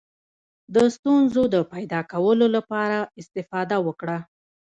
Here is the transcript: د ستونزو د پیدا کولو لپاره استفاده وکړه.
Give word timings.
د 0.75 0.75
ستونزو 0.95 1.41
د 1.55 1.57
پیدا 1.73 1.99
کولو 2.11 2.47
لپاره 2.55 2.97
استفاده 3.21 3.77
وکړه. 3.87 4.17